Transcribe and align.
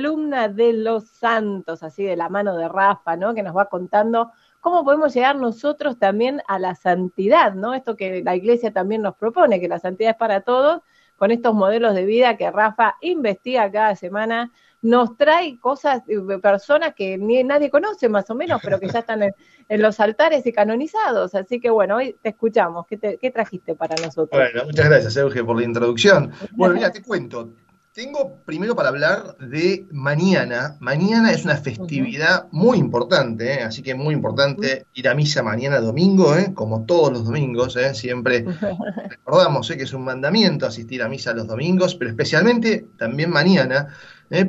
columna 0.00 0.48
de 0.48 0.72
los 0.72 1.08
santos, 1.08 1.82
así 1.82 2.02
de 2.04 2.16
la 2.16 2.28
mano 2.28 2.56
de 2.56 2.68
Rafa, 2.68 3.16
¿no? 3.16 3.34
Que 3.34 3.42
nos 3.42 3.54
va 3.54 3.66
contando 3.66 4.30
cómo 4.60 4.82
podemos 4.82 5.12
llegar 5.12 5.36
nosotros 5.36 5.98
también 5.98 6.40
a 6.48 6.58
la 6.58 6.74
santidad, 6.74 7.52
¿no? 7.54 7.74
Esto 7.74 7.96
que 7.96 8.22
la 8.22 8.34
iglesia 8.34 8.72
también 8.72 9.02
nos 9.02 9.16
propone, 9.16 9.60
que 9.60 9.68
la 9.68 9.78
santidad 9.78 10.12
es 10.12 10.16
para 10.16 10.40
todos, 10.40 10.80
con 11.16 11.30
estos 11.30 11.52
modelos 11.54 11.94
de 11.94 12.06
vida 12.06 12.38
que 12.38 12.50
Rafa 12.50 12.96
investiga 13.02 13.70
cada 13.70 13.94
semana, 13.94 14.50
nos 14.80 15.18
trae 15.18 15.60
cosas, 15.60 16.02
eh, 16.08 16.18
personas 16.40 16.94
que 16.94 17.18
ni 17.18 17.44
nadie 17.44 17.68
conoce 17.68 18.08
más 18.08 18.30
o 18.30 18.34
menos, 18.34 18.58
pero 18.64 18.80
que 18.80 18.88
ya 18.88 19.00
están 19.00 19.24
en, 19.24 19.82
los 19.82 20.00
altares 20.00 20.46
y 20.46 20.52
canonizados. 20.52 21.34
Así 21.34 21.60
que 21.60 21.68
bueno, 21.68 21.96
hoy 21.96 22.16
te 22.22 22.30
escuchamos. 22.30 22.86
¿Qué, 22.86 23.18
¿Qué 23.20 23.30
trajiste 23.30 23.74
para 23.74 23.96
nosotros? 23.96 24.30
Bueno, 24.30 24.64
muchas 24.64 24.88
gracias, 24.88 25.16
Euge, 25.18 25.44
por 25.44 25.58
la 25.58 25.64
introducción. 25.64 26.32
Bueno, 26.52 26.74
mira, 26.74 26.90
te 26.90 27.02
cuento. 27.02 27.50
Tengo 27.92 28.36
primero 28.44 28.76
para 28.76 28.90
hablar 28.90 29.36
de 29.38 29.84
mañana. 29.90 30.76
Mañana 30.78 31.32
es 31.32 31.44
una 31.44 31.56
festividad 31.56 32.46
muy 32.52 32.78
importante, 32.78 33.54
¿eh? 33.54 33.62
así 33.64 33.82
que 33.82 33.96
muy 33.96 34.14
importante 34.14 34.86
ir 34.94 35.08
a 35.08 35.14
misa 35.16 35.42
mañana 35.42 35.80
domingo, 35.80 36.36
¿eh? 36.36 36.54
como 36.54 36.84
todos 36.86 37.12
los 37.12 37.24
domingos. 37.24 37.74
¿eh? 37.74 37.92
Siempre 37.92 38.44
recordamos 39.08 39.68
que 39.68 39.82
es 39.82 39.92
un 39.92 40.04
mandamiento 40.04 40.66
asistir 40.66 41.02
a 41.02 41.08
misa 41.08 41.32
los 41.32 41.48
domingos, 41.48 41.96
pero 41.96 42.12
especialmente 42.12 42.86
también 42.96 43.30
mañana, 43.30 43.88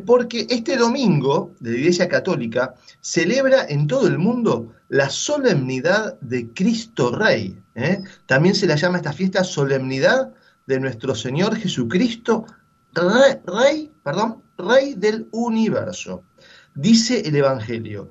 porque 0.06 0.46
este 0.48 0.78
domingo 0.78 1.56
de 1.60 1.72
la 1.72 1.78
Iglesia 1.78 2.08
Católica 2.08 2.76
celebra 3.00 3.66
en 3.68 3.88
todo 3.88 4.06
el 4.06 4.20
mundo 4.20 4.74
la 4.88 5.10
solemnidad 5.10 6.20
de 6.22 6.50
Cristo 6.54 7.16
Rey. 7.16 7.60
También 8.28 8.54
se 8.54 8.68
la 8.68 8.76
llama 8.76 8.98
esta 8.98 9.14
fiesta 9.14 9.44
solemnidad 9.44 10.32
de 10.68 10.80
nuestro 10.80 11.16
Señor 11.16 11.56
Jesucristo 11.56 12.46
rey, 12.94 13.92
perdón, 14.04 14.44
rey 14.58 14.94
del 14.96 15.28
universo. 15.32 16.24
Dice 16.74 17.22
el 17.28 17.36
Evangelio, 17.36 18.10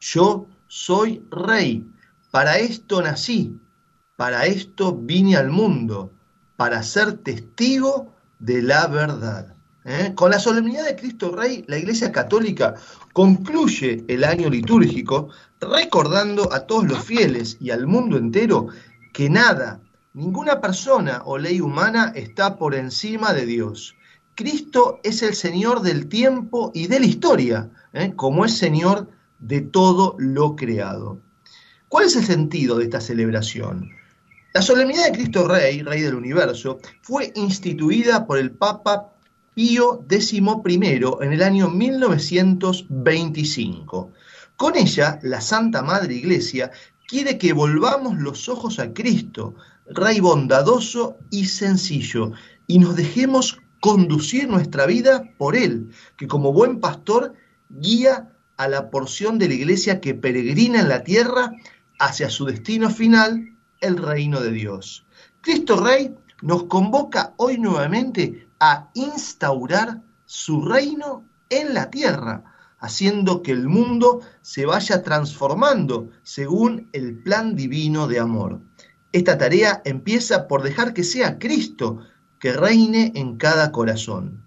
yo 0.00 0.46
soy 0.66 1.24
rey, 1.30 1.86
para 2.30 2.58
esto 2.58 3.02
nací, 3.02 3.58
para 4.16 4.46
esto 4.46 4.94
vine 4.94 5.36
al 5.36 5.50
mundo, 5.50 6.12
para 6.56 6.82
ser 6.82 7.18
testigo 7.18 8.14
de 8.38 8.62
la 8.62 8.86
verdad. 8.86 9.54
¿Eh? 9.84 10.12
Con 10.14 10.30
la 10.30 10.38
solemnidad 10.38 10.84
de 10.84 10.96
Cristo 10.96 11.34
Rey, 11.34 11.64
la 11.66 11.78
Iglesia 11.78 12.12
Católica 12.12 12.74
concluye 13.14 14.04
el 14.08 14.24
año 14.24 14.50
litúrgico 14.50 15.30
recordando 15.58 16.52
a 16.52 16.66
todos 16.66 16.84
los 16.84 17.02
fieles 17.02 17.56
y 17.60 17.70
al 17.70 17.86
mundo 17.86 18.18
entero 18.18 18.68
que 19.14 19.30
nada 19.30 19.80
Ninguna 20.20 20.60
persona 20.60 21.22
o 21.24 21.38
ley 21.38 21.62
humana 21.62 22.12
está 22.14 22.58
por 22.58 22.74
encima 22.74 23.32
de 23.32 23.46
Dios. 23.46 23.94
Cristo 24.34 25.00
es 25.02 25.22
el 25.22 25.34
Señor 25.34 25.80
del 25.80 26.10
tiempo 26.10 26.70
y 26.74 26.88
de 26.88 27.00
la 27.00 27.06
historia, 27.06 27.70
¿eh? 27.94 28.12
como 28.14 28.44
es 28.44 28.58
Señor 28.58 29.08
de 29.38 29.62
todo 29.62 30.16
lo 30.18 30.56
creado. 30.56 31.22
¿Cuál 31.88 32.04
es 32.04 32.16
el 32.16 32.26
sentido 32.26 32.76
de 32.76 32.84
esta 32.84 33.00
celebración? 33.00 33.92
La 34.52 34.60
solemnidad 34.60 35.06
de 35.06 35.12
Cristo 35.12 35.48
Rey, 35.48 35.80
Rey 35.80 36.02
del 36.02 36.16
Universo, 36.16 36.80
fue 37.00 37.32
instituida 37.34 38.26
por 38.26 38.36
el 38.36 38.50
Papa 38.50 39.14
Pío 39.54 40.04
XI 40.06 40.42
en 41.22 41.32
el 41.32 41.42
año 41.42 41.70
1925. 41.70 44.12
Con 44.54 44.76
ella, 44.76 45.18
la 45.22 45.40
Santa 45.40 45.80
Madre 45.80 46.12
Iglesia 46.12 46.70
quiere 47.10 47.38
que 47.38 47.54
volvamos 47.54 48.18
los 48.18 48.50
ojos 48.50 48.78
a 48.78 48.92
Cristo, 48.92 49.54
Rey 49.92 50.20
bondadoso 50.20 51.18
y 51.30 51.46
sencillo, 51.46 52.30
y 52.68 52.78
nos 52.78 52.94
dejemos 52.94 53.58
conducir 53.80 54.48
nuestra 54.48 54.86
vida 54.86 55.24
por 55.36 55.56
Él, 55.56 55.90
que 56.16 56.28
como 56.28 56.52
buen 56.52 56.78
pastor 56.78 57.34
guía 57.68 58.32
a 58.56 58.68
la 58.68 58.88
porción 58.90 59.40
de 59.40 59.48
la 59.48 59.54
iglesia 59.54 60.00
que 60.00 60.14
peregrina 60.14 60.80
en 60.80 60.88
la 60.88 61.02
tierra 61.02 61.50
hacia 61.98 62.30
su 62.30 62.44
destino 62.44 62.88
final, 62.90 63.56
el 63.80 63.96
reino 63.96 64.40
de 64.40 64.52
Dios. 64.52 65.04
Cristo 65.40 65.82
Rey 65.82 66.14
nos 66.40 66.64
convoca 66.64 67.34
hoy 67.36 67.58
nuevamente 67.58 68.46
a 68.60 68.90
instaurar 68.94 70.02
su 70.24 70.64
reino 70.64 71.24
en 71.48 71.74
la 71.74 71.90
tierra, 71.90 72.44
haciendo 72.78 73.42
que 73.42 73.50
el 73.50 73.66
mundo 73.66 74.20
se 74.40 74.66
vaya 74.66 75.02
transformando 75.02 76.10
según 76.22 76.88
el 76.92 77.20
plan 77.22 77.56
divino 77.56 78.06
de 78.06 78.20
amor. 78.20 78.60
Esta 79.12 79.38
tarea 79.38 79.82
empieza 79.84 80.46
por 80.46 80.62
dejar 80.62 80.94
que 80.94 81.04
sea 81.04 81.38
Cristo 81.38 82.06
que 82.38 82.52
reine 82.52 83.12
en 83.16 83.36
cada 83.36 83.72
corazón. 83.72 84.44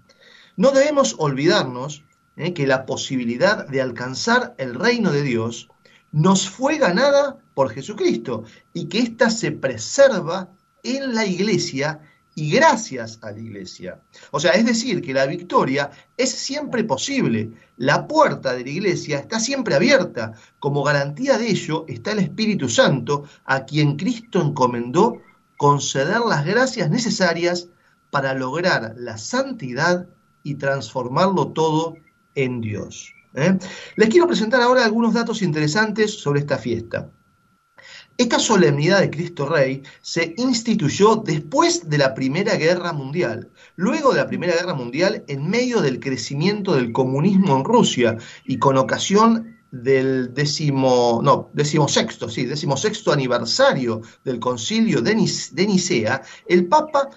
No 0.56 0.72
debemos 0.72 1.16
olvidarnos 1.20 2.04
eh, 2.36 2.54
que 2.54 2.66
la 2.66 2.86
posibilidad 2.86 3.68
de 3.68 3.82
alcanzar 3.82 4.56
el 4.58 4.76
reino 4.76 5.12
de 5.12 5.22
Dios 5.22 5.70
nos 6.12 6.50
fue 6.50 6.78
ganada 6.78 7.38
por 7.54 7.72
Jesucristo 7.72 8.44
y 8.74 8.86
que 8.86 9.00
ésta 9.00 9.30
se 9.30 9.52
preserva 9.52 10.50
en 10.84 11.14
la 11.14 11.26
iglesia 11.26 12.00
y 12.36 12.52
gracias 12.52 13.20
a 13.22 13.32
la 13.32 13.40
iglesia. 13.40 14.00
O 14.32 14.40
sea, 14.40 14.52
es 14.52 14.66
decir, 14.66 15.02
que 15.02 15.14
la 15.14 15.26
victoria 15.26 15.92
es 16.18 16.32
siempre 16.32 16.84
posible. 16.84 17.52
La 17.78 18.08
puerta 18.08 18.54
de 18.54 18.64
la 18.64 18.70
iglesia 18.70 19.20
está 19.20 19.40
siempre 19.40 19.76
abierta. 19.76 20.34
Como 20.60 20.84
garantía 20.84 21.38
de 21.38 21.50
ello 21.50 21.86
está 21.88 22.12
el 22.12 22.20
Espíritu 22.20 22.70
Santo, 22.70 23.26
a 23.46 23.66
quien 23.66 23.98
Cristo 23.98 24.42
encomendó 24.42 25.22
conceder 25.58 26.20
las 26.22 26.46
gracias 26.46 26.90
necesarias 26.90 27.68
para 28.10 28.34
lograr 28.34 28.94
la 28.98 29.18
santidad 29.18 30.08
y 30.44 30.56
transformarlo 30.56 31.48
todo 31.50 31.96
en 32.36 32.62
Dios. 32.62 33.14
¿eh? 33.34 33.58
Les 33.96 34.10
quiero 34.10 34.28
presentar 34.28 34.62
ahora 34.62 34.84
algunos 34.86 35.14
datos 35.14 35.42
interesantes 35.42 36.20
sobre 36.20 36.42
esta 36.42 36.58
fiesta. 36.58 37.10
Esta 38.16 38.38
solemnidad 38.38 39.00
de 39.02 39.10
Cristo 39.10 39.48
Rey 39.48 39.82
se 40.02 40.36
instituyó 40.38 41.16
después 41.16 41.90
de 41.90 41.98
la 41.98 42.14
Primera 42.14 42.56
Guerra 42.56 42.94
Mundial. 42.94 43.50
Luego 43.76 44.12
de 44.12 44.20
la 44.20 44.28
Primera 44.28 44.54
Guerra 44.54 44.76
Mundial, 44.76 45.24
en 45.28 45.50
medio 45.50 45.82
del 45.82 46.00
crecimiento 46.00 46.76
del 46.76 46.92
comunismo 46.92 47.58
en 47.58 47.64
Rusia 47.64 48.18
y 48.46 48.60
con 48.60 48.78
ocasión 48.78 49.58
del 49.72 50.32
décimo, 50.32 51.22
no, 51.24 51.50
décimo 51.54 51.88
sexto, 51.88 52.30
sí, 52.30 52.46
décimo 52.46 52.78
sexto 52.78 53.12
aniversario 53.12 54.02
del 54.24 54.40
concilio 54.40 55.02
de, 55.02 55.16
de 55.52 55.66
Nicea, 55.66 56.22
el 56.48 56.68
Papa 56.68 57.10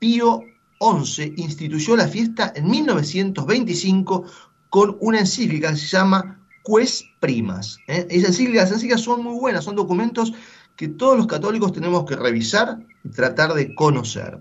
Pío 0.00 0.42
XI 0.80 1.34
instituyó 1.36 1.94
la 1.94 2.08
fiesta 2.08 2.52
en 2.56 2.68
1925 2.68 4.24
con 4.68 4.96
una 5.00 5.20
encíclica 5.20 5.70
que 5.70 5.76
se 5.76 5.86
llama 5.86 6.39
Ques 6.64 7.04
Primas. 7.20 7.78
¿eh? 7.86 8.06
Esas 8.10 8.40
encíclicas, 8.40 9.00
son 9.00 9.22
muy 9.22 9.38
buenas, 9.38 9.64
son 9.64 9.76
documentos 9.76 10.32
que 10.76 10.88
todos 10.88 11.16
los 11.16 11.26
católicos 11.26 11.72
tenemos 11.72 12.04
que 12.04 12.16
revisar 12.16 12.78
y 13.04 13.10
tratar 13.10 13.54
de 13.54 13.74
conocer. 13.74 14.38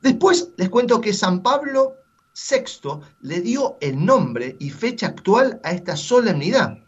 Después 0.00 0.50
les 0.56 0.68
cuento 0.68 1.00
que 1.00 1.12
San 1.12 1.42
Pablo 1.42 1.96
VI 2.34 3.00
le 3.20 3.40
dio 3.40 3.76
el 3.80 4.04
nombre 4.04 4.56
y 4.58 4.70
fecha 4.70 5.08
actual 5.08 5.60
a 5.62 5.72
esta 5.72 5.96
solemnidad. 5.96 6.78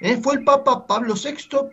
¿eh? 0.00 0.18
Fue 0.22 0.34
el 0.34 0.44
Papa 0.44 0.86
Pablo 0.86 1.14
VI 1.14 1.70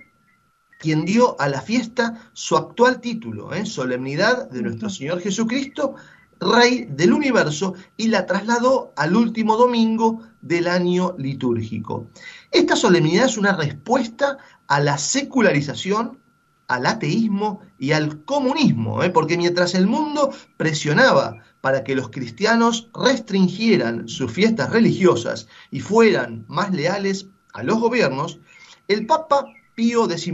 quien 0.80 1.06
dio 1.06 1.40
a 1.40 1.50
la 1.50 1.62
fiesta 1.62 2.32
su 2.34 2.56
actual 2.56 3.02
título, 3.02 3.54
¿eh? 3.54 3.66
Solemnidad 3.66 4.50
de 4.50 4.62
nuestro 4.62 4.90
Señor 4.90 5.20
Jesucristo, 5.20 5.96
Rey 6.40 6.88
del 6.90 7.14
Universo, 7.14 7.74
y 7.98 8.08
la 8.08 8.26
trasladó 8.26 8.94
al 8.96 9.16
último 9.16 9.58
domingo 9.58 10.22
del 10.42 10.68
año 10.68 11.16
litúrgico. 11.18 12.08
Esta 12.52 12.76
solemnidad 12.76 13.26
es 13.26 13.38
una 13.38 13.56
respuesta 13.56 14.38
a 14.68 14.80
la 14.80 14.98
secularización, 14.98 16.20
al 16.68 16.86
ateísmo 16.86 17.62
y 17.80 17.92
al 17.92 18.24
comunismo, 18.26 19.04
¿eh? 19.04 19.10
porque 19.10 19.38
mientras 19.38 19.74
el 19.74 19.88
mundo 19.88 20.32
presionaba 20.56 21.38
para 21.62 21.84
que 21.84 21.96
los 21.96 22.10
cristianos 22.10 22.90
restringieran 22.94 24.08
sus 24.08 24.32
fiestas 24.32 24.70
religiosas 24.70 25.48
y 25.72 25.80
fueran 25.80 26.46
más 26.48 26.72
leales 26.72 27.28
a 27.54 27.64
los 27.64 27.80
gobiernos, 27.80 28.40
el 28.88 29.06
Papa 29.08 29.46
Pío 29.76 30.06
XI 30.08 30.32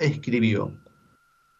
escribió, 0.00 0.72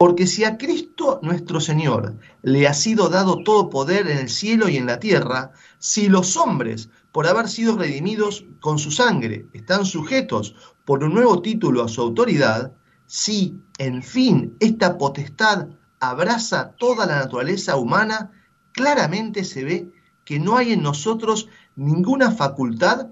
porque 0.01 0.27
si 0.27 0.45
a 0.45 0.57
Cristo 0.57 1.21
nuestro 1.23 1.61
Señor 1.61 2.17
le 2.41 2.67
ha 2.67 2.73
sido 2.73 3.11
dado 3.11 3.43
todo 3.45 3.69
poder 3.69 4.09
en 4.09 4.17
el 4.17 4.31
cielo 4.31 4.71
y 4.71 4.79
en 4.79 4.87
la 4.87 4.99
tierra, 4.99 5.53
si 5.79 6.09
los 6.09 6.39
hombres 6.39 6.89
por 7.13 7.27
haber 7.27 7.49
sido 7.49 7.77
redimidos 7.77 8.47
con 8.61 8.79
su 8.79 8.91
sangre, 8.91 9.45
están 9.53 9.85
sujetos 9.85 10.55
por 10.87 11.05
un 11.05 11.13
nuevo 11.13 11.43
título 11.43 11.85
a 11.85 11.89
su 11.89 12.01
autoridad, 12.01 12.73
si, 13.05 13.61
en 13.77 14.03
fin, 14.03 14.57
esta 14.59 14.97
potestad 14.97 15.69
abraza 15.99 16.73
toda 16.79 17.05
la 17.05 17.17
naturaleza 17.17 17.77
humana, 17.77 18.31
claramente 18.73 19.45
se 19.45 19.65
ve 19.65 19.93
que 20.25 20.41
no 20.41 20.57
hay 20.57 20.73
en 20.73 20.83
nosotros 20.83 21.47
ninguna 21.77 22.31
facultad 22.31 23.09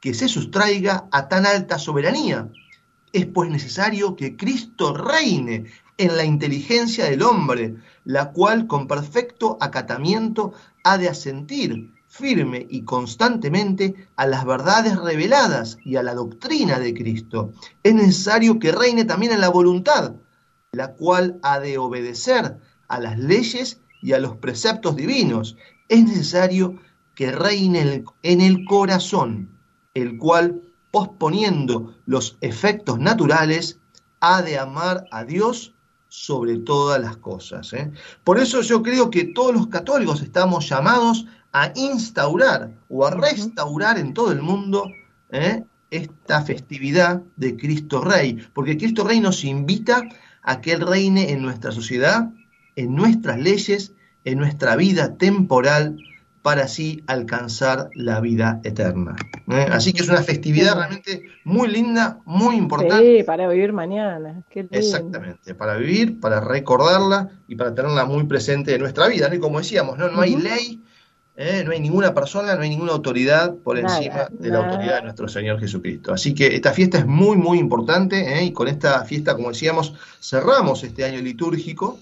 que 0.00 0.12
se 0.12 0.28
sustraiga 0.28 1.08
a 1.12 1.28
tan 1.28 1.46
alta 1.46 1.78
soberanía. 1.78 2.46
Es 3.12 3.26
pues 3.26 3.50
necesario 3.50 4.14
que 4.14 4.36
Cristo 4.36 4.94
reine 4.94 5.64
en 6.00 6.16
la 6.16 6.24
inteligencia 6.24 7.04
del 7.04 7.22
hombre, 7.22 7.76
la 8.04 8.32
cual 8.32 8.66
con 8.66 8.88
perfecto 8.88 9.58
acatamiento 9.60 10.54
ha 10.82 10.96
de 10.96 11.10
asentir 11.10 11.92
firme 12.08 12.66
y 12.70 12.84
constantemente 12.84 14.08
a 14.16 14.26
las 14.26 14.46
verdades 14.46 14.98
reveladas 14.98 15.76
y 15.84 15.96
a 15.96 16.02
la 16.02 16.14
doctrina 16.14 16.78
de 16.78 16.94
Cristo. 16.94 17.52
Es 17.82 17.94
necesario 17.94 18.58
que 18.58 18.72
reine 18.72 19.04
también 19.04 19.32
en 19.32 19.42
la 19.42 19.50
voluntad, 19.50 20.14
la 20.72 20.94
cual 20.94 21.38
ha 21.42 21.60
de 21.60 21.76
obedecer 21.76 22.56
a 22.88 22.98
las 22.98 23.18
leyes 23.18 23.78
y 24.00 24.14
a 24.14 24.18
los 24.20 24.38
preceptos 24.38 24.96
divinos. 24.96 25.58
Es 25.90 26.02
necesario 26.02 26.80
que 27.14 27.30
reine 27.30 28.04
en 28.22 28.40
el 28.40 28.64
corazón, 28.64 29.50
el 29.92 30.16
cual, 30.16 30.62
posponiendo 30.90 31.94
los 32.06 32.38
efectos 32.40 32.98
naturales, 32.98 33.78
ha 34.20 34.40
de 34.40 34.58
amar 34.58 35.04
a 35.10 35.24
Dios 35.24 35.74
sobre 36.10 36.58
todas 36.58 37.00
las 37.00 37.16
cosas. 37.16 37.72
¿eh? 37.72 37.90
Por 38.24 38.38
eso 38.38 38.60
yo 38.60 38.82
creo 38.82 39.08
que 39.10 39.24
todos 39.24 39.54
los 39.54 39.68
católicos 39.68 40.20
estamos 40.20 40.68
llamados 40.68 41.24
a 41.52 41.72
instaurar 41.76 42.70
o 42.88 43.06
a 43.06 43.12
restaurar 43.12 43.96
en 43.96 44.12
todo 44.12 44.32
el 44.32 44.42
mundo 44.42 44.90
¿eh? 45.30 45.64
esta 45.90 46.42
festividad 46.42 47.22
de 47.36 47.56
Cristo 47.56 48.02
Rey, 48.02 48.44
porque 48.52 48.76
Cristo 48.76 49.04
Rey 49.04 49.20
nos 49.20 49.44
invita 49.44 50.02
a 50.42 50.60
que 50.60 50.72
Él 50.72 50.80
reine 50.80 51.30
en 51.30 51.42
nuestra 51.42 51.70
sociedad, 51.70 52.28
en 52.74 52.94
nuestras 52.94 53.38
leyes, 53.38 53.92
en 54.24 54.38
nuestra 54.38 54.74
vida 54.76 55.14
temporal, 55.16 55.96
para 56.42 56.64
así 56.64 57.02
alcanzar 57.06 57.90
la 57.94 58.20
vida 58.20 58.60
eterna. 58.64 59.14
¿eh? 59.50 59.66
Así 59.70 59.92
que 59.92 60.02
es 60.02 60.08
una 60.08 60.22
festividad 60.22 60.74
realmente 60.74 61.24
muy 61.44 61.68
linda, 61.68 62.18
muy 62.24 62.56
importante. 62.56 63.18
Sí, 63.18 63.22
para 63.24 63.46
vivir 63.48 63.72
mañana. 63.72 64.42
Exactamente, 64.50 65.54
para 65.54 65.76
vivir, 65.76 66.18
para 66.18 66.40
recordarla 66.40 67.28
y 67.46 67.56
para 67.56 67.74
tenerla 67.74 68.06
muy 68.06 68.24
presente 68.24 68.74
en 68.74 68.80
nuestra 68.80 69.08
vida. 69.08 69.28
¿no? 69.28 69.34
Y 69.34 69.38
como 69.38 69.58
decíamos, 69.58 69.98
no, 69.98 70.08
no 70.08 70.22
hay 70.22 70.36
ley, 70.36 70.82
¿eh? 71.36 71.62
no 71.64 71.72
hay 71.72 71.80
ninguna 71.80 72.14
persona, 72.14 72.54
no 72.54 72.62
hay 72.62 72.70
ninguna 72.70 72.92
autoridad 72.92 73.54
por 73.56 73.78
encima 73.78 74.28
de 74.30 74.48
la 74.48 74.58
autoridad 74.66 74.96
de 74.96 75.02
nuestro 75.02 75.28
Señor 75.28 75.60
Jesucristo. 75.60 76.14
Así 76.14 76.34
que 76.34 76.54
esta 76.54 76.72
fiesta 76.72 76.98
es 76.98 77.06
muy, 77.06 77.36
muy 77.36 77.58
importante 77.58 78.38
¿eh? 78.38 78.44
y 78.44 78.52
con 78.52 78.66
esta 78.66 79.04
fiesta, 79.04 79.34
como 79.34 79.50
decíamos, 79.50 79.94
cerramos 80.20 80.84
este 80.84 81.04
año 81.04 81.20
litúrgico, 81.20 81.98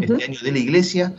este 0.00 0.24
año 0.24 0.40
de 0.42 0.50
la 0.50 0.58
Iglesia, 0.58 1.12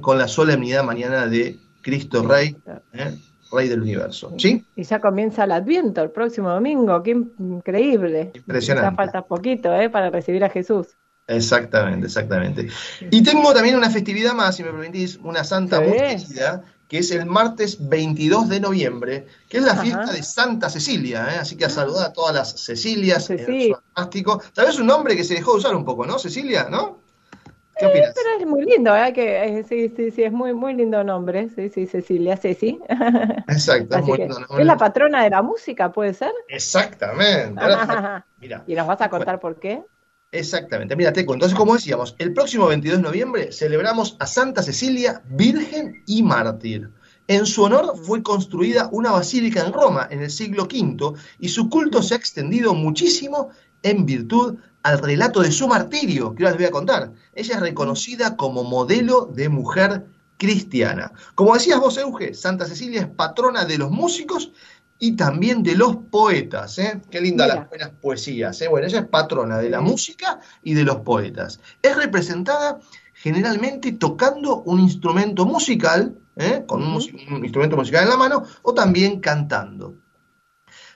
con 0.00 0.18
la 0.18 0.26
solemnidad 0.26 0.82
mañana 0.82 1.28
de 1.28 1.56
Cristo 1.88 2.22
Rey, 2.22 2.54
¿eh? 2.92 3.16
Rey 3.50 3.68
del 3.68 3.80
universo. 3.80 4.34
¿Sí? 4.36 4.62
Y 4.76 4.82
ya 4.82 5.00
comienza 5.00 5.44
el 5.44 5.52
Adviento 5.52 6.02
el 6.02 6.10
próximo 6.10 6.50
domingo, 6.50 7.02
qué 7.02 7.12
increíble. 7.38 8.30
Impresionante. 8.34 8.90
Ya 8.90 8.96
falta 8.96 9.22
poquito 9.22 9.74
¿eh? 9.74 9.88
para 9.88 10.10
recibir 10.10 10.44
a 10.44 10.50
Jesús. 10.50 10.88
Exactamente, 11.26 12.06
exactamente. 12.06 12.68
Y 13.10 13.22
tengo 13.22 13.54
también 13.54 13.76
una 13.76 13.88
festividad 13.88 14.34
más, 14.34 14.56
si 14.56 14.64
me 14.64 14.70
permitís, 14.70 15.16
una 15.22 15.44
santa 15.44 15.80
muy 15.80 15.96
que 16.88 16.98
es 16.98 17.10
el 17.10 17.26
martes 17.26 17.76
22 17.86 18.48
de 18.48 18.60
noviembre, 18.60 19.26
que 19.48 19.58
es 19.58 19.62
la 19.62 19.76
fiesta 19.76 20.10
de 20.10 20.22
Santa 20.22 20.70
Cecilia, 20.70 21.34
¿eh? 21.34 21.38
así 21.38 21.54
que 21.54 21.66
a 21.66 21.70
saludar 21.70 22.06
a 22.06 22.12
todas 22.14 22.34
las 22.34 22.64
Cecilias 22.64 23.28
en 23.28 23.40
el 23.40 23.76
Tal 24.54 24.66
vez 24.66 24.78
un 24.78 24.86
nombre 24.86 25.14
que 25.14 25.22
se 25.22 25.34
dejó 25.34 25.52
de 25.52 25.58
usar 25.58 25.76
un 25.76 25.84
poco, 25.84 26.06
¿no? 26.06 26.18
Cecilia, 26.18 26.68
¿no? 26.70 26.98
¿Qué 27.78 27.86
opinas? 27.86 28.12
pero 28.14 28.28
es 28.40 28.46
muy 28.46 28.64
lindo, 28.64 28.94
¿eh? 28.96 29.12
Que, 29.12 29.58
eh, 29.58 29.64
sí, 29.68 29.92
sí, 29.96 30.10
sí, 30.10 30.22
es 30.22 30.32
muy, 30.32 30.52
muy 30.52 30.74
lindo 30.74 31.02
nombre. 31.04 31.48
Sí, 31.50 31.68
sí, 31.68 31.86
Cecilia, 31.86 32.36
Ceci. 32.36 32.78
Exacto, 33.48 33.98
es 33.98 34.04
muy 34.04 34.18
lindo 34.18 34.40
nombre. 34.40 34.60
Es 34.60 34.66
la 34.66 34.76
patrona 34.76 35.22
de 35.24 35.30
la 35.30 35.42
música, 35.42 35.92
¿puede 35.92 36.14
ser? 36.14 36.32
Exactamente. 36.48 37.60
Mira, 38.40 38.64
¿Y 38.66 38.74
nos 38.74 38.86
vas 38.86 39.00
a 39.00 39.08
contar 39.08 39.40
por 39.40 39.58
qué? 39.58 39.82
Exactamente, 40.30 40.94
mira, 40.94 41.12
Teco. 41.12 41.32
Entonces, 41.32 41.56
como 41.56 41.74
decíamos, 41.74 42.14
el 42.18 42.34
próximo 42.34 42.66
22 42.66 42.98
de 42.98 43.02
noviembre 43.02 43.52
celebramos 43.52 44.16
a 44.20 44.26
Santa 44.26 44.62
Cecilia, 44.62 45.22
Virgen 45.26 46.02
y 46.06 46.22
Mártir. 46.22 46.90
En 47.28 47.46
su 47.46 47.62
honor 47.62 47.96
fue 48.02 48.22
construida 48.22 48.88
una 48.92 49.10
basílica 49.12 49.64
en 49.64 49.72
Roma 49.72 50.06
en 50.10 50.22
el 50.22 50.30
siglo 50.30 50.64
V 50.64 51.18
y 51.38 51.48
su 51.48 51.68
culto 51.70 52.02
se 52.02 52.14
ha 52.14 52.16
extendido 52.16 52.74
muchísimo 52.74 53.50
en 53.82 54.04
virtud 54.04 54.58
al 54.88 54.98
relato 55.00 55.40
de 55.42 55.52
su 55.52 55.68
martirio, 55.68 56.34
que 56.34 56.44
ahora 56.44 56.52
les 56.52 56.58
voy 56.58 56.66
a 56.68 56.70
contar. 56.70 57.12
Ella 57.34 57.56
es 57.56 57.60
reconocida 57.60 58.36
como 58.36 58.64
modelo 58.64 59.26
de 59.26 59.50
mujer 59.50 60.06
cristiana. 60.38 61.12
Como 61.34 61.52
decías 61.52 61.78
vos, 61.78 61.98
Euge, 61.98 62.32
Santa 62.32 62.64
Cecilia 62.64 63.02
es 63.02 63.06
patrona 63.06 63.66
de 63.66 63.76
los 63.76 63.90
músicos 63.90 64.50
y 64.98 65.14
también 65.14 65.62
de 65.62 65.74
los 65.74 65.96
poetas. 66.10 66.78
¿eh? 66.78 67.02
Qué 67.10 67.20
linda 67.20 67.46
las 67.46 67.68
buenas 67.68 67.90
poesías. 68.00 68.58
¿eh? 68.62 68.68
Bueno, 68.68 68.86
ella 68.86 69.00
es 69.00 69.06
patrona 69.06 69.58
de 69.58 69.68
la 69.68 69.82
música 69.82 70.40
y 70.62 70.72
de 70.72 70.84
los 70.84 71.00
poetas. 71.00 71.60
Es 71.82 71.94
representada 71.94 72.80
generalmente 73.12 73.92
tocando 73.92 74.62
un 74.62 74.80
instrumento 74.80 75.44
musical, 75.44 76.16
¿eh? 76.36 76.64
con 76.66 76.82
un 76.82 77.44
instrumento 77.44 77.76
musical 77.76 78.04
en 78.04 78.10
la 78.10 78.16
mano, 78.16 78.42
o 78.62 78.72
también 78.72 79.20
cantando. 79.20 79.96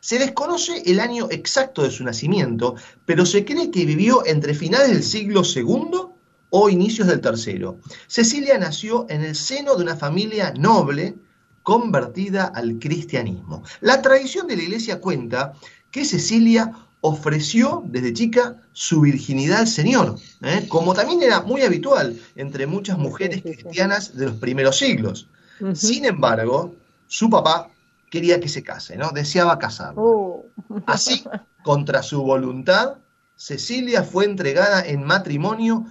Se 0.02 0.18
desconoce 0.18 0.82
el 0.84 0.98
año 0.98 1.28
exacto 1.30 1.84
de 1.84 1.92
su 1.92 2.02
nacimiento, 2.02 2.74
pero 3.06 3.24
se 3.24 3.44
cree 3.44 3.70
que 3.70 3.86
vivió 3.86 4.26
entre 4.26 4.52
finales 4.52 4.88
del 4.88 5.04
siglo 5.04 5.42
II 5.44 6.08
o 6.50 6.68
inicios 6.68 7.06
del 7.06 7.20
tercero. 7.20 7.78
Cecilia 8.08 8.58
nació 8.58 9.06
en 9.08 9.22
el 9.22 9.36
seno 9.36 9.76
de 9.76 9.84
una 9.84 9.94
familia 9.94 10.52
noble 10.58 11.14
convertida 11.62 12.46
al 12.46 12.80
cristianismo. 12.80 13.62
La 13.80 14.02
tradición 14.02 14.48
de 14.48 14.56
la 14.56 14.64
iglesia 14.64 15.00
cuenta 15.00 15.52
que 15.92 16.04
Cecilia 16.04 16.72
ofreció 17.00 17.84
desde 17.86 18.12
chica 18.12 18.56
su 18.72 19.02
virginidad 19.02 19.60
al 19.60 19.68
Señor, 19.68 20.16
¿eh? 20.40 20.66
como 20.68 20.94
también 20.94 21.22
era 21.22 21.42
muy 21.42 21.62
habitual 21.62 22.20
entre 22.34 22.66
muchas 22.66 22.98
mujeres 22.98 23.40
cristianas 23.42 24.16
de 24.16 24.26
los 24.26 24.34
primeros 24.34 24.78
siglos. 24.78 25.28
Sin 25.74 26.06
embargo, 26.06 26.74
su 27.06 27.30
papá 27.30 27.71
quería 28.12 28.40
que 28.40 28.48
se 28.50 28.62
case, 28.62 28.98
¿no? 28.98 29.10
Deseaba 29.10 29.58
casarlo. 29.58 30.02
Oh. 30.02 30.46
Así, 30.86 31.24
contra 31.64 32.02
su 32.02 32.22
voluntad, 32.22 32.98
Cecilia 33.36 34.04
fue 34.04 34.26
entregada 34.26 34.84
en 34.86 35.02
matrimonio 35.02 35.86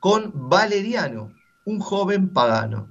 con 0.00 0.32
Valeriano, 0.48 1.34
un 1.64 1.78
joven 1.78 2.30
pagano. 2.30 2.88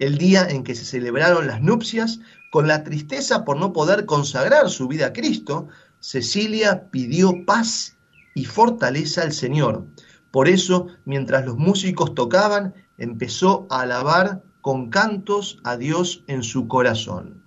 El 0.00 0.18
día 0.18 0.44
en 0.48 0.64
que 0.64 0.74
se 0.74 0.84
celebraron 0.84 1.46
las 1.46 1.62
nupcias, 1.62 2.18
con 2.50 2.66
la 2.66 2.82
tristeza 2.82 3.44
por 3.44 3.58
no 3.58 3.72
poder 3.72 4.06
consagrar 4.06 4.70
su 4.70 4.88
vida 4.88 5.06
a 5.06 5.12
Cristo, 5.12 5.68
Cecilia 6.00 6.90
pidió 6.90 7.44
paz 7.46 7.96
y 8.34 8.44
fortaleza 8.44 9.22
al 9.22 9.32
Señor. 9.32 9.86
Por 10.32 10.48
eso, 10.48 10.88
mientras 11.04 11.46
los 11.46 11.56
músicos 11.56 12.12
tocaban, 12.16 12.74
empezó 12.98 13.68
a 13.70 13.82
alabar 13.82 14.42
con 14.62 14.90
cantos 14.90 15.60
a 15.62 15.76
Dios 15.76 16.24
en 16.26 16.42
su 16.42 16.66
corazón. 16.66 17.45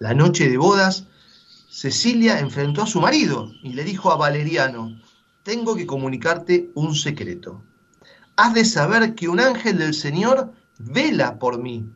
La 0.00 0.14
noche 0.14 0.48
de 0.48 0.56
bodas, 0.58 1.08
Cecilia 1.68 2.38
enfrentó 2.38 2.82
a 2.82 2.86
su 2.86 3.00
marido 3.00 3.50
y 3.64 3.72
le 3.72 3.82
dijo 3.82 4.12
a 4.12 4.16
Valeriano, 4.16 4.96
tengo 5.42 5.74
que 5.74 5.88
comunicarte 5.88 6.70
un 6.74 6.94
secreto. 6.94 7.64
Has 8.36 8.54
de 8.54 8.64
saber 8.64 9.16
que 9.16 9.28
un 9.28 9.40
ángel 9.40 9.78
del 9.78 9.94
Señor 9.94 10.52
vela 10.78 11.40
por 11.40 11.60
mí, 11.60 11.90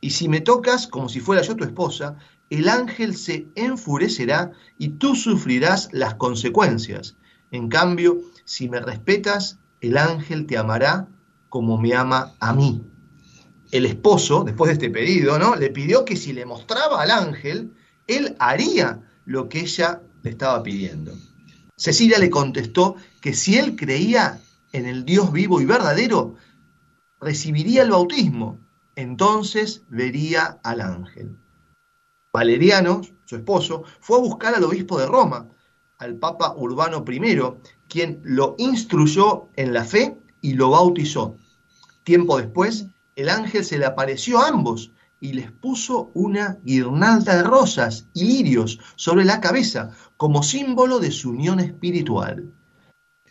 y 0.00 0.10
si 0.10 0.28
me 0.28 0.40
tocas 0.40 0.86
como 0.86 1.08
si 1.08 1.18
fuera 1.18 1.42
yo 1.42 1.56
tu 1.56 1.64
esposa, 1.64 2.16
el 2.48 2.68
ángel 2.68 3.16
se 3.16 3.48
enfurecerá 3.56 4.52
y 4.78 4.90
tú 4.90 5.16
sufrirás 5.16 5.88
las 5.90 6.14
consecuencias. 6.14 7.16
En 7.50 7.68
cambio, 7.68 8.18
si 8.44 8.68
me 8.68 8.78
respetas, 8.78 9.58
el 9.80 9.98
ángel 9.98 10.46
te 10.46 10.58
amará 10.58 11.08
como 11.48 11.76
me 11.76 11.92
ama 11.92 12.34
a 12.38 12.52
mí 12.52 12.84
el 13.70 13.86
esposo, 13.86 14.44
después 14.44 14.68
de 14.68 14.72
este 14.74 14.90
pedido, 14.90 15.38
¿no? 15.38 15.56
Le 15.56 15.70
pidió 15.70 16.04
que 16.04 16.16
si 16.16 16.32
le 16.32 16.46
mostraba 16.46 17.02
al 17.02 17.10
ángel, 17.10 17.72
él 18.06 18.36
haría 18.38 19.02
lo 19.26 19.48
que 19.48 19.60
ella 19.60 20.02
le 20.22 20.30
estaba 20.30 20.62
pidiendo. 20.62 21.12
Cecilia 21.76 22.18
le 22.18 22.30
contestó 22.30 22.96
que 23.20 23.34
si 23.34 23.56
él 23.56 23.76
creía 23.76 24.40
en 24.72 24.86
el 24.86 25.04
Dios 25.04 25.32
vivo 25.32 25.60
y 25.60 25.64
verdadero, 25.64 26.36
recibiría 27.20 27.82
el 27.82 27.90
bautismo, 27.90 28.58
entonces 28.96 29.82
vería 29.88 30.58
al 30.62 30.80
ángel. 30.80 31.36
Valeriano, 32.32 33.02
su 33.24 33.36
esposo, 33.36 33.84
fue 34.00 34.18
a 34.18 34.22
buscar 34.22 34.54
al 34.54 34.64
obispo 34.64 34.98
de 34.98 35.06
Roma, 35.06 35.48
al 35.98 36.16
Papa 36.16 36.54
Urbano 36.56 37.04
I, 37.08 37.40
quien 37.88 38.20
lo 38.22 38.54
instruyó 38.58 39.48
en 39.56 39.72
la 39.72 39.84
fe 39.84 40.16
y 40.40 40.54
lo 40.54 40.70
bautizó. 40.70 41.36
Tiempo 42.04 42.38
después, 42.38 42.86
el 43.18 43.28
ángel 43.30 43.64
se 43.64 43.78
le 43.78 43.84
apareció 43.84 44.38
a 44.38 44.46
ambos 44.46 44.92
y 45.18 45.32
les 45.32 45.50
puso 45.50 46.12
una 46.14 46.58
guirnalda 46.62 47.34
de 47.36 47.42
rosas 47.42 48.06
y 48.14 48.26
lirios 48.26 48.78
sobre 48.94 49.24
la 49.24 49.40
cabeza 49.40 49.90
como 50.16 50.44
símbolo 50.44 51.00
de 51.00 51.10
su 51.10 51.30
unión 51.30 51.58
espiritual. 51.58 52.52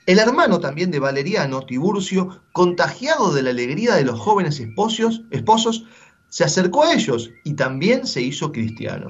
El 0.05 0.19
hermano 0.19 0.59
también 0.59 0.91
de 0.91 0.99
Valeriano, 0.99 1.61
Tiburcio, 1.61 2.43
contagiado 2.51 3.33
de 3.33 3.43
la 3.43 3.51
alegría 3.51 3.95
de 3.95 4.03
los 4.03 4.19
jóvenes 4.19 4.59
esposos, 4.59 5.21
esposos 5.31 5.85
se 6.27 6.43
acercó 6.43 6.83
a 6.83 6.93
ellos 6.93 7.31
y 7.45 7.53
también 7.53 8.07
se 8.07 8.21
hizo 8.21 8.51
cristiano. 8.51 9.07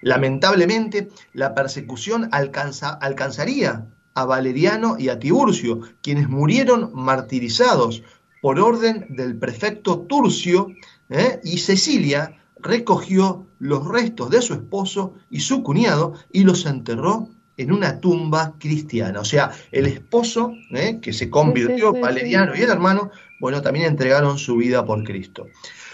Lamentablemente, 0.00 1.10
la 1.32 1.54
persecución 1.54 2.28
alcanzaría 2.32 3.86
a 4.14 4.24
Valeriano 4.24 4.96
y 4.98 5.10
a 5.10 5.20
Tiburcio, 5.20 5.80
quienes 6.02 6.28
murieron 6.28 6.90
martirizados 6.92 8.02
por 8.42 8.58
orden 8.58 9.06
del 9.08 9.38
prefecto 9.38 10.00
Turcio, 10.00 10.66
¿eh? 11.08 11.40
y 11.44 11.58
Cecilia 11.58 12.42
recogió 12.60 13.46
los 13.60 13.86
restos 13.86 14.30
de 14.30 14.42
su 14.42 14.52
esposo 14.54 15.14
y 15.30 15.40
su 15.40 15.62
cuñado 15.62 16.14
y 16.32 16.42
los 16.42 16.66
enterró 16.66 17.28
en 17.56 17.70
una 17.70 18.00
tumba 18.00 18.54
cristiana. 18.58 19.20
O 19.20 19.24
sea, 19.24 19.52
el 19.70 19.86
esposo, 19.86 20.52
¿eh? 20.72 20.98
que 21.00 21.12
se 21.12 21.30
convirtió, 21.30 21.92
Valeriano 21.92 22.56
y 22.56 22.62
el 22.62 22.70
hermano, 22.70 23.12
bueno, 23.38 23.62
también 23.62 23.86
entregaron 23.86 24.36
su 24.38 24.56
vida 24.56 24.84
por 24.84 25.04
Cristo. 25.04 25.46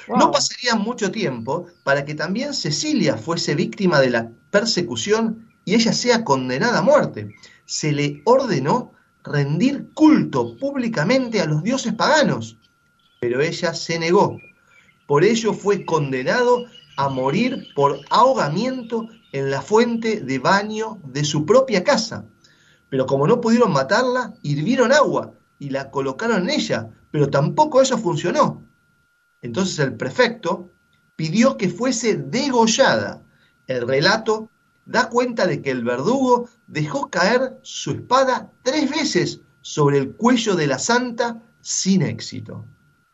No 0.09 0.31
pasaría 0.31 0.75
mucho 0.75 1.11
tiempo 1.11 1.67
para 1.85 2.07
que 2.07 2.15
también 2.15 2.55
Cecilia 2.55 3.19
fuese 3.19 3.55
víctima 3.57 4.01
de 4.01 4.09
la 4.09 4.31
persecución 4.51 5.51
y 5.67 5.75
ella 5.75 5.93
sea 5.93 6.25
condenada 6.25 6.79
a 6.79 6.83
muerte. 6.83 7.35
Se 7.67 7.93
le 7.93 8.23
ordenó 8.25 8.95
rendir 9.29 9.91
culto 9.95 10.57
públicamente 10.57 11.41
a 11.41 11.47
los 11.47 11.63
dioses 11.63 11.95
paganos, 11.95 12.59
pero 13.21 13.41
ella 13.41 13.75
se 13.75 13.99
negó. 13.99 14.39
Por 15.07 15.25
ello 15.25 15.53
fue 15.53 15.85
condenado 15.85 16.65
a 16.97 17.09
morir 17.09 17.69
por 17.75 18.01
ahogamiento 18.11 19.09
en 19.33 19.51
la 19.51 19.63
fuente 19.63 20.21
de 20.21 20.39
baño 20.39 20.99
de 21.05 21.25
su 21.25 21.47
propia 21.47 21.85
casa. 21.85 22.27
Pero 22.89 23.07
como 23.07 23.27
no 23.27 23.41
pudieron 23.41 23.73
matarla, 23.73 24.35
hirvieron 24.43 24.93
agua 24.93 25.33
y 25.59 25.71
la 25.71 25.91
colocaron 25.91 26.45
en 26.45 26.51
ella, 26.51 26.91
pero 27.11 27.29
tampoco 27.29 27.81
eso 27.81 27.99
funcionó. 27.99 28.63
Entonces 29.43 29.79
el 29.79 29.97
prefecto 29.97 30.73
pidió 31.17 31.57
que 31.57 31.69
fuese 31.69 32.17
degollada. 32.17 33.23
El 33.67 33.87
relato 33.87 34.51
da 34.89 35.11
cuenta 35.11 35.47
de 35.47 35.61
que 35.61 35.71
el 35.71 35.85
verdugo 35.85 36.49
dejó 36.67 37.11
caer 37.11 37.59
su 37.63 37.91
espada 37.93 38.51
tres 38.63 38.91
veces 38.91 39.43
sobre 39.61 39.99
el 39.99 40.13
cuello 40.13 40.57
de 40.57 40.67
la 40.67 40.79
santa 40.79 41.43
sin 41.61 42.01
éxito. 42.03 42.65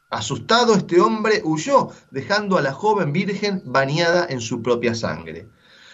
Asustado, 0.09 0.75
este 0.75 1.00
hombre 1.00 1.43
huyó, 1.45 1.88
dejando 2.12 2.57
a 2.57 2.62
la 2.62 2.73
joven 2.73 3.12
virgen 3.12 3.61
bañada 3.64 4.25
en 4.31 4.40
su 4.40 4.62
propia 4.62 4.95
sangre. 4.95 5.49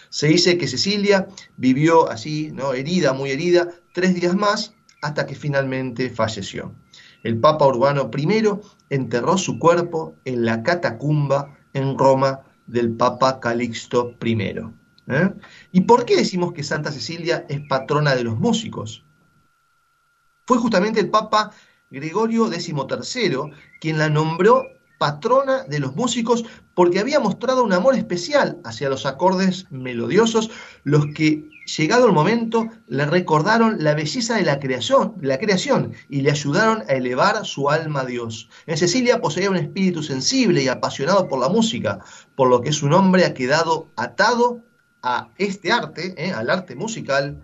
Se 0.09 0.27
dice 0.27 0.59
que 0.59 0.67
Cecilia 0.67 1.27
vivió 1.57 2.07
así, 2.09 2.51
¿no? 2.51 2.73
herida, 2.73 3.13
muy 3.13 3.31
herida, 3.31 3.69
tres 3.91 4.13
días 4.13 4.35
más, 4.35 4.75
hasta 5.01 5.25
que 5.25 5.33
finalmente 5.33 6.11
falleció. 6.11 6.75
El 7.23 7.39
Papa 7.39 7.65
Urbano 7.65 8.11
I 8.15 8.49
enterró 8.91 9.35
su 9.39 9.57
cuerpo 9.57 10.15
en 10.25 10.45
la 10.45 10.61
catacumba 10.61 11.57
en 11.73 11.97
Roma 11.97 12.41
del 12.67 12.91
Papa 12.91 13.39
Calixto 13.39 14.15
I. 14.23 14.80
¿eh? 15.11 15.33
¿Y 15.71 15.81
por 15.81 16.05
qué 16.05 16.15
decimos 16.15 16.53
que 16.53 16.63
Santa 16.63 16.91
Cecilia 16.91 17.45
es 17.49 17.61
patrona 17.67 18.15
de 18.15 18.23
los 18.23 18.39
músicos? 18.39 19.03
Fue 20.45 20.57
justamente 20.57 20.99
el 20.99 21.09
Papa 21.09 21.51
Gregorio 21.89 22.47
XIII 22.47 23.51
quien 23.79 23.97
la 23.97 24.09
nombró 24.09 24.65
patrona 25.01 25.63
de 25.63 25.79
los 25.79 25.95
músicos 25.95 26.45
porque 26.75 26.99
había 26.99 27.19
mostrado 27.19 27.63
un 27.63 27.73
amor 27.73 27.95
especial 27.95 28.59
hacia 28.63 28.87
los 28.87 29.07
acordes 29.07 29.65
melodiosos, 29.71 30.51
los 30.83 31.07
que, 31.15 31.49
llegado 31.65 32.05
el 32.05 32.13
momento, 32.13 32.67
le 32.87 33.07
recordaron 33.07 33.83
la 33.83 33.95
belleza 33.95 34.35
de 34.35 34.43
la 34.43 34.59
creación, 34.59 35.15
la 35.19 35.39
creación 35.39 35.93
y 36.07 36.21
le 36.21 36.29
ayudaron 36.29 36.83
a 36.87 36.93
elevar 36.93 37.43
su 37.47 37.71
alma 37.71 38.01
a 38.01 38.05
Dios. 38.05 38.47
En 38.67 38.77
Cecilia 38.77 39.21
poseía 39.21 39.49
un 39.49 39.57
espíritu 39.57 40.03
sensible 40.03 40.61
y 40.61 40.67
apasionado 40.67 41.27
por 41.27 41.39
la 41.39 41.49
música, 41.49 41.97
por 42.35 42.49
lo 42.49 42.61
que 42.61 42.71
su 42.71 42.87
nombre 42.87 43.25
ha 43.25 43.33
quedado 43.33 43.89
atado 43.95 44.61
a 45.03 45.29
este 45.37 45.71
arte, 45.71 46.13
¿eh? 46.17 46.31
al 46.31 46.49
arte 46.49 46.75
musical, 46.75 47.41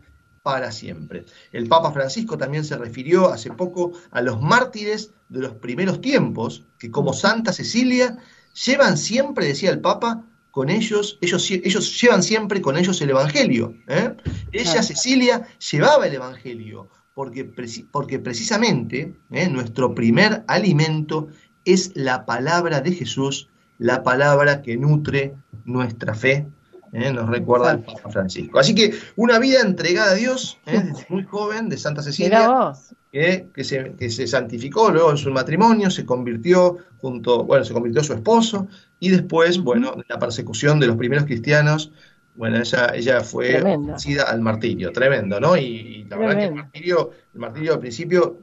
para 0.47 0.71
siempre. 0.71 1.25
El 1.51 1.67
Papa 1.67 1.91
Francisco 1.91 2.37
también 2.37 2.63
se 2.63 2.77
refirió 2.77 3.33
hace 3.33 3.51
poco 3.51 3.91
a 4.11 4.21
los 4.21 4.41
mártires 4.41 5.11
de 5.27 5.41
los 5.41 5.55
primeros 5.55 5.99
tiempos, 5.99 6.63
que 6.79 6.89
como 6.89 7.11
Santa 7.11 7.51
Cecilia 7.51 8.17
llevan 8.65 8.97
siempre, 8.97 9.45
decía 9.45 9.71
el 9.71 9.81
Papa, 9.81 10.23
con 10.51 10.69
ellos, 10.69 11.17
ellos, 11.19 11.51
ellos 11.51 12.01
llevan 12.01 12.23
siempre 12.23 12.61
con 12.61 12.77
ellos 12.77 13.01
el 13.01 13.09
Evangelio. 13.09 13.75
¿eh? 13.87 14.15
Ella, 14.53 14.81
Cecilia, 14.81 15.45
llevaba 15.69 16.07
el 16.07 16.15
Evangelio, 16.15 16.89
porque, 17.13 17.43
porque 17.91 18.17
precisamente 18.17 19.15
¿eh? 19.31 19.49
nuestro 19.49 19.93
primer 19.93 20.45
alimento 20.47 21.27
es 21.65 21.91
la 21.93 22.25
palabra 22.25 22.79
de 22.79 22.93
Jesús, 22.93 23.49
la 23.79 24.01
palabra 24.01 24.61
que 24.61 24.77
nutre 24.77 25.35
nuestra 25.65 26.15
fe 26.15 26.47
¿eh? 26.94 27.12
nos 27.12 27.29
recuerda 27.29 27.72
el 27.72 27.79
Papa 27.79 28.10
Francisco. 28.10 28.60
Así 28.60 28.74
que 28.75 28.94
una 29.15 29.39
vida 29.39 29.62
entregada 29.62 30.12
a 30.12 30.15
Dios, 30.15 30.60
¿eh? 30.65 30.82
desde 30.86 31.06
muy 31.10 31.24
joven, 31.24 31.70
de 31.70 31.77
Santa 31.77 32.01
Cecilia, 32.01 32.74
que, 33.12 33.63
se, 33.63 33.94
que, 33.98 34.10
se, 34.10 34.27
santificó 34.27 34.91
luego 34.91 35.12
en 35.12 35.17
su 35.17 35.32
matrimonio, 35.32 35.89
se 35.89 36.06
convirtió 36.06 36.77
junto, 36.98 37.44
bueno, 37.44 37.63
se 37.63 37.74
convirtió 37.74 38.03
su 38.03 38.13
esposo, 38.13 38.67
y 39.00 39.10
después, 39.10 39.60
bueno, 39.60 39.96
la 40.08 40.20
persecución 40.20 40.79
de 40.79 40.88
los 40.88 40.98
primeros 40.98 41.25
cristianos, 41.25 41.91
bueno, 42.36 42.58
ella, 42.58 42.91
ella 42.94 43.22
fue 43.22 43.63
vencida 43.63 44.24
al 44.24 44.41
martirio, 44.41 44.91
tremendo, 44.91 45.39
¿no? 45.39 45.58
Y, 45.58 46.06
la 46.10 46.17
verdad 46.17 46.38
que 46.38 46.46
el 46.46 46.53
martirio, 46.53 47.12
el 47.34 47.39
martirio 47.39 47.74
al 47.74 47.79
principio 47.79 48.39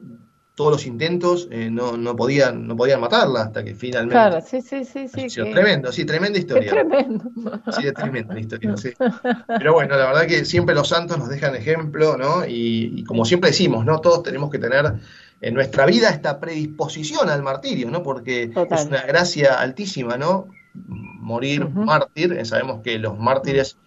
todos 0.55 0.71
los 0.71 0.85
intentos 0.85 1.49
eh, 1.51 1.69
no, 1.69 1.97
no, 1.97 2.15
podían, 2.15 2.65
no 2.65 2.77
podían 2.77 3.01
matarla 3.01 3.41
hasta 3.41 3.63
que 3.63 3.75
finalmente. 3.75 4.13
Claro, 4.13 4.39
sí, 4.41 4.61
sí, 4.61 4.85
sí. 4.85 5.07
sí 5.09 5.27
Tremendo, 5.27 5.91
sí, 5.91 6.05
tremenda 6.05 6.39
historia. 6.39 6.71
tremendo. 6.71 7.29
Sí, 7.77 7.85
es 7.85 7.93
tremenda 7.93 8.39
historia, 8.39 8.77
sí. 8.77 8.93
Pero 9.47 9.73
bueno, 9.73 9.97
la 9.97 10.05
verdad 10.05 10.25
que 10.25 10.45
siempre 10.45 10.73
los 10.73 10.87
santos 10.87 11.19
nos 11.19 11.27
dejan 11.27 11.55
ejemplo, 11.55 12.15
¿no? 12.17 12.45
Y, 12.47 13.03
como 13.03 13.25
siempre 13.25 13.49
decimos, 13.49 13.85
¿no? 13.85 13.99
Todos 13.99 14.23
tenemos 14.23 14.49
que 14.49 14.57
tener 14.57 14.93
en 15.41 15.53
nuestra 15.53 15.85
vida 15.85 16.09
esta 16.09 16.39
predisposición 16.39 17.29
al 17.29 17.43
martirio, 17.43 17.91
¿no? 17.91 18.01
Porque 18.01 18.43
es 18.43 18.85
una 18.85 19.01
gracia 19.01 19.59
altísima, 19.59 20.15
¿no? 20.15 20.47
Morir 20.73 21.67
mártir, 21.67 22.31
eh, 22.33 22.45
sabemos 22.45 22.81
que 22.81 22.97
los 22.97 23.19
mártires 23.19 23.77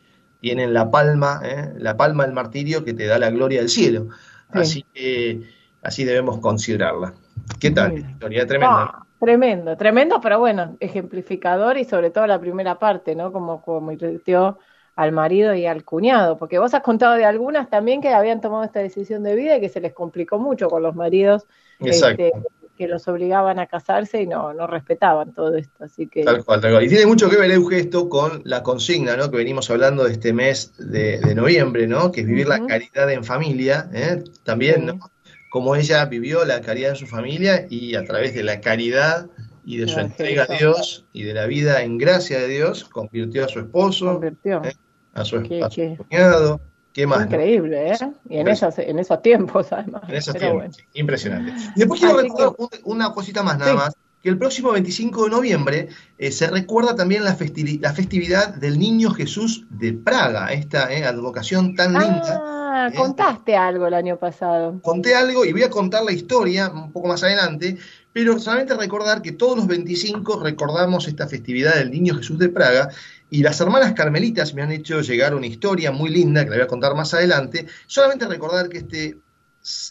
tienen 0.41 0.75
la 0.75 0.91
palma, 0.91 1.41
¿eh? 1.43 1.73
la 1.79 1.97
palma 1.97 2.25
del 2.25 2.35
martirio 2.35 2.85
que 2.85 2.95
te 2.95 3.07
da 3.07 3.19
la 3.19 3.31
gloria 3.31 3.61
del 3.61 3.71
cielo. 3.71 4.09
Así 4.51 4.85
que 4.95 5.58
Así 5.82 6.04
debemos 6.04 6.38
considerarla. 6.38 7.14
¿Qué 7.61 7.70
tal? 7.70 7.99
Historia 7.99 8.47
tremenda. 8.47 8.82
Ah, 8.82 9.06
tremendo, 9.20 9.76
tremendo, 9.76 10.20
pero 10.20 10.38
bueno, 10.38 10.76
ejemplificador 10.80 11.78
y 11.78 11.85
sobre 11.85 12.11
todo 12.11 12.26
la 12.26 12.40
primera 12.40 12.78
parte, 12.78 13.14
¿no? 13.14 13.32
Como 13.32 13.62
convirtió 13.62 14.58
al 14.97 15.12
marido 15.12 15.54
y 15.54 15.64
al 15.64 15.85
cuñado, 15.85 16.37
porque 16.38 16.58
vos 16.58 16.75
has 16.75 16.82
contado 16.82 17.14
de 17.14 17.25
algunas 17.25 17.70
también 17.70 18.00
que 18.00 18.08
habían 18.08 18.40
tomado 18.40 18.64
esta 18.64 18.80
decisión 18.80 19.23
de 19.23 19.37
vida 19.37 19.56
y 19.56 19.61
que 19.61 19.68
se 19.68 19.80
les 19.80 19.92
complicó 19.92 20.40
mucho 20.40 20.68
con 20.68 20.82
los 20.82 20.97
maridos 20.97 21.47
este, 21.78 22.32
que 22.76 22.88
los 22.88 23.06
obligaban 23.06 23.61
a 23.61 23.66
casarse 23.66 24.23
y 24.23 24.26
no, 24.26 24.52
no 24.54 24.66
respetaban 24.66 25.32
todo 25.32 25.56
esto. 25.56 25.85
Así 25.85 26.08
que... 26.08 26.25
Tal 26.25 26.44
cual, 26.44 26.61
tal 26.61 26.73
cual. 26.73 26.85
Y 26.85 26.88
tiene 26.88 27.06
mucho 27.06 27.30
que 27.30 27.37
ver, 27.37 27.50
Euge, 27.50 27.78
esto 27.78 28.08
con 28.08 28.42
la 28.44 28.64
consigna 28.64 29.16
¿no? 29.16 29.30
que 29.30 29.37
venimos 29.37 29.70
hablando 29.70 30.04
de 30.04 30.12
este 30.12 30.32
mes 30.32 30.73
de, 30.78 31.20
noviembre, 31.35 31.87
¿no? 31.87 32.11
que 32.11 32.23
es 32.23 32.26
vivir 32.26 32.49
la 32.49 32.66
caridad 32.66 33.08
en 33.12 33.23
familia, 33.23 33.88
¿eh? 33.92 34.25
también, 34.44 34.87
¿no? 34.87 34.99
Cómo 35.50 35.76
ella 35.76 36.05
vivió 36.07 36.45
la 36.45 36.61
caridad 36.61 36.90
en 36.90 36.97
su 36.97 37.07
familia 37.07 37.67
y 37.69 37.95
a 37.95 38.05
través 38.05 38.35
de 38.35 38.43
la 38.43 38.61
caridad 38.61 39.28
y 39.64 39.76
de 39.76 39.88
su 39.88 40.00
entrega 40.00 40.47
a 40.49 40.57
Dios 40.57 41.05
y 41.12 41.25
de 41.25 41.35
la 41.35 41.47
vida 41.47 41.83
en 41.83 41.99
gracia 41.99 42.40
de 42.40 42.49
Dios, 42.49 42.85
convirtió 42.85 43.45
a 43.45 43.49
su 43.49 43.61
esposo, 43.61 44.21
¿eh? 44.23 44.73
a, 45.12 45.25
su, 45.25 45.43
cuñado. 45.43 46.61
¿Qué 46.95 47.07
más? 47.07 47.26
Increíble, 47.26 47.93
¿eh? 47.93 47.97
Y 48.31 48.38
en 48.38 48.49
esos, 48.49 48.78
en 48.78 48.99
esos 48.99 49.21
tiempos, 49.21 49.67
además. 49.73 50.02
En 50.09 50.14
esos 50.14 50.35
tiempos, 50.35 50.78
impresionante. 50.95 51.52
Y 51.76 51.78
después 51.81 52.00
quiero 52.00 52.17
recordar 52.17 52.55
una 52.85 53.12
cosita 53.12 53.43
más, 53.43 53.59
nada 53.59 53.75
más 53.75 53.95
que 54.23 54.29
el 54.29 54.39
próximo 54.39 54.73
25 54.73 55.25
de 55.25 55.31
noviembre 55.31 55.89
eh, 56.19 56.33
se 56.33 56.49
recuerda 56.49 56.97
también 56.97 57.25
la, 57.25 57.37
la, 57.81 57.93
festividad 57.95 58.55
del 58.55 58.79
Niño 58.79 59.11
Jesús 59.11 59.67
de 59.71 59.93
Praga, 59.93 60.53
esta 60.53 60.93
eh, 60.93 61.05
advocación 61.05 61.75
tan 61.75 61.93
linda. 61.93 62.43
Ah, 62.81 62.91
contaste 62.95 63.57
algo 63.57 63.87
el 63.87 63.95
año 63.95 64.17
pasado. 64.19 64.81
Conté 64.83 65.15
algo 65.15 65.45
y 65.45 65.53
voy 65.53 65.63
a 65.63 65.71
contar 65.71 66.05
la 66.05 66.13
historia 66.13 66.71
un 66.71 66.93
poco 66.93 67.09
más 67.09 67.23
adelante, 67.23 67.77
pero 68.13 68.39
solamente 68.39 68.75
recordar 68.75 69.23
que 69.23 69.33
todos 69.33 69.57
los 69.57 69.67
25 69.67 70.41
recordamos 70.43 71.09
esta 71.09 71.27
festividad 71.27 71.77
del 71.77 71.91
Niño 71.91 72.15
Jesús 72.17 72.39
de 72.39 72.49
Praga 72.49 72.91
y 73.31 73.43
las 73.43 73.61
hermanas 73.61 73.93
carmelitas 73.93 74.55
me 74.55 74.63
han 74.63 74.73
hecho 74.73 75.01
llegar 75.01 75.35
una 75.35 75.47
historia 75.47 75.93
muy 75.93 76.11
linda 76.11 76.45
que 76.45 76.51
la 76.51 76.57
voy 76.57 76.65
a 76.65 76.69
contar 76.69 76.95
más 76.95 77.15
adelante. 77.15 77.67
Solamente 77.87 78.27
recordar 78.27 78.69
que 78.69 78.79
este 78.79 79.19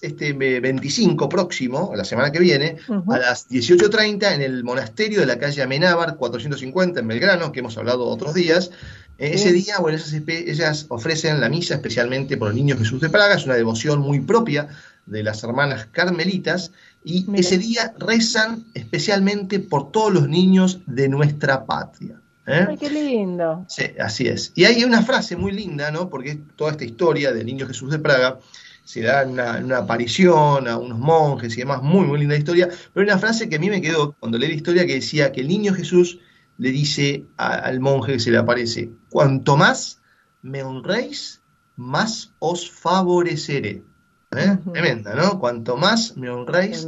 este 0.01 0.33
25 0.33 1.29
próximo, 1.29 1.91
la 1.95 2.03
semana 2.03 2.31
que 2.31 2.39
viene, 2.39 2.77
a 2.87 3.17
las 3.17 3.49
18.30 3.49 4.33
en 4.33 4.41
el 4.41 4.63
monasterio 4.63 5.19
de 5.19 5.25
la 5.25 5.37
calle 5.37 5.61
Amenábar, 5.61 6.15
450 6.17 6.99
en 6.99 7.07
Belgrano, 7.07 7.51
que 7.51 7.59
hemos 7.59 7.77
hablado 7.77 8.05
otros 8.05 8.33
días. 8.33 8.71
Eh, 9.17 9.31
ese 9.33 9.51
día, 9.51 9.79
bueno, 9.79 9.97
ellas, 10.27 10.85
ofrecen 10.89 11.39
la 11.39 11.49
misa 11.49 11.75
especialmente 11.75 12.37
por 12.37 12.49
el 12.49 12.55
Niño 12.55 12.77
Jesús 12.77 13.01
de 13.01 13.09
Praga, 13.09 13.35
es 13.35 13.45
una 13.45 13.55
devoción 13.55 13.99
muy 13.99 14.19
propia 14.19 14.67
de 15.05 15.23
las 15.23 15.43
hermanas 15.43 15.87
carmelitas, 15.91 16.71
y 17.03 17.25
ese 17.35 17.57
día 17.57 17.93
rezan 17.97 18.65
especialmente 18.73 19.59
por 19.59 19.91
todos 19.91 20.13
los 20.13 20.27
niños 20.27 20.79
de 20.85 21.07
nuestra 21.07 21.65
patria. 21.65 22.19
¿eh? 22.45 22.65
Ay, 22.67 22.77
qué 22.77 22.89
lindo. 22.89 23.65
Sí, 23.69 23.85
así 23.99 24.27
es. 24.27 24.51
Y 24.55 24.65
hay 24.65 24.83
una 24.83 25.01
frase 25.01 25.35
muy 25.35 25.53
linda, 25.53 25.89
¿no? 25.91 26.09
Porque 26.09 26.37
toda 26.55 26.71
esta 26.71 26.83
historia 26.83 27.31
del 27.31 27.45
Niño 27.45 27.67
Jesús 27.67 27.91
de 27.91 27.99
Praga 27.99 28.39
se 28.87 29.01
da 29.01 29.25
una, 29.25 29.57
una, 29.57 29.79
aparición 29.79 30.65
a 30.65 30.77
unos 30.77 30.97
monjes 30.97 31.53
y 31.57 31.59
demás, 31.59 31.81
muy, 31.81 32.07
muy 32.07 32.19
linda 32.19 32.37
historia, 32.37 32.69
pero 32.93 33.03
hay 33.05 33.11
una 33.11 33.19
frase 33.19 33.49
que 33.49 33.57
a 33.57 33.59
mí 33.59 33.69
me 33.69 33.81
quedó 33.81 34.13
cuando 34.13 34.37
leí 34.37 34.47
la 34.47 34.55
historia 34.55 34.85
que 34.85 34.93
decía 34.93 35.33
que 35.33 35.41
el 35.41 35.49
niño 35.49 35.73
Jesús 35.73 36.19
le 36.57 36.71
dice 36.71 37.25
al 37.35 37.81
monje 37.81 38.13
que 38.13 38.19
se 38.21 38.31
le 38.31 38.37
aparece, 38.37 38.89
cuanto 39.09 39.57
más 39.57 40.01
me 40.41 40.63
honréis, 40.63 41.41
más 41.75 42.31
os 42.39 42.71
favoreceré. 42.71 43.83
¿Eh? 44.31 44.57
Tremenda, 44.71 45.15
¿no? 45.15 45.37
Cuanto 45.37 45.75
más 45.75 46.15
me 46.15 46.29
honréis, 46.29 46.87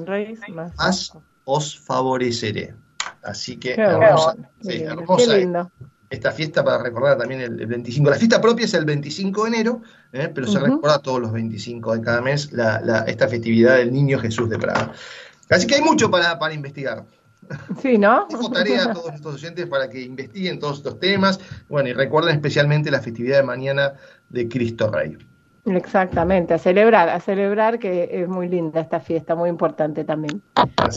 más, 0.77 1.13
os 1.43 1.77
favoreceré. 1.79 2.75
Así 3.23 3.57
que 3.57 3.73
hermosa, 3.73 4.37
sí, 4.61 4.83
hermosa 4.83 5.69
esta 6.09 6.31
fiesta 6.31 6.63
para 6.63 6.81
recordar 6.81 7.17
también 7.17 7.41
el, 7.41 7.65
25. 7.65 8.09
La 8.09 8.15
fiesta 8.15 8.41
propia 8.41 8.65
es 8.65 8.73
el 8.73 8.85
25 8.85 9.43
de 9.43 9.49
enero, 9.49 9.81
¿eh? 10.11 10.29
pero 10.33 10.47
se 10.47 10.59
recuerda 10.59 10.99
todos 10.99 11.21
los 11.21 11.31
25 11.31 11.95
de 11.95 12.01
cada 12.01 12.21
mes 12.21 12.49
esta 13.07 13.27
festividad 13.27 13.77
del 13.77 13.93
Niño 13.93 14.19
Jesús 14.19 14.49
de 14.49 14.57
Praga. 14.57 14.91
Así 15.49 15.67
que 15.67 15.75
hay 15.75 15.81
mucho 15.81 16.09
para, 16.09 16.37
para 16.39 16.53
investigar. 16.53 17.05
Sí, 17.81 17.97
¿no? 17.97 18.27
Tengo 18.29 18.51
tarea 18.51 18.85
a 18.85 18.93
todos 18.93 19.09
nuestros 19.09 19.35
oyentes 19.35 19.67
para 19.67 19.89
que 19.89 20.01
investiguen 20.01 20.59
todos 20.59 20.77
estos 20.77 20.99
temas. 20.99 21.39
Bueno, 21.67 21.89
y 21.89 21.93
recuerden 21.93 22.35
especialmente 22.35 22.91
la 22.91 23.01
festividad 23.01 23.37
de 23.37 23.43
mañana 23.43 23.93
de 24.29 24.47
Cristo 24.47 24.91
Rey. 24.91 25.17
Exactamente, 25.65 26.53
a 26.53 26.57
celebrar, 26.57 27.09
a 27.09 27.19
celebrar 27.19 27.79
que 27.79 28.09
es 28.11 28.27
muy 28.27 28.47
linda 28.47 28.79
esta 28.79 28.99
fiesta, 28.99 29.35
muy 29.35 29.49
importante 29.49 30.03
también. 30.03 30.41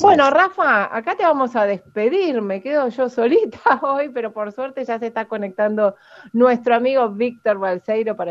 bueno, 0.00 0.30
Rafa, 0.30 0.94
acá 0.96 1.16
te 1.16 1.24
vamos 1.24 1.56
a 1.56 1.64
despedir, 1.64 2.40
me 2.40 2.62
quedo 2.62 2.88
yo 2.88 3.08
solita 3.08 3.58
hoy, 3.82 4.10
pero 4.10 4.32
por 4.32 4.52
suerte 4.52 4.84
ya 4.84 4.98
se 4.98 5.08
está 5.08 5.26
conectando 5.26 5.96
nuestro 6.32 6.74
amigo 6.74 7.08
Víctor 7.10 7.58
Balseiro 7.58 8.16
para 8.16 8.30